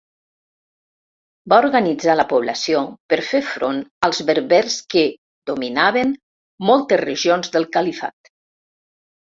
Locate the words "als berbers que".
4.09-5.07